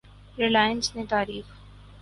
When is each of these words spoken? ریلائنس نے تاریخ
ریلائنس 0.37 0.95
نے 0.95 1.03
تاریخ 1.09 1.45